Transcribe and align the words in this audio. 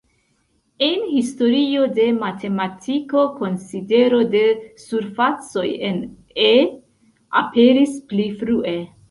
En 0.85 1.03
historio 1.15 1.83
de 1.97 2.07
matematiko 2.15 3.25
konsidero 3.35 4.23
de 4.33 4.41
surfacoj 4.85 5.67
en 5.91 6.01
E" 6.47 6.49
aperis 7.45 7.97
pli 8.11 8.29
frue. 8.43 8.77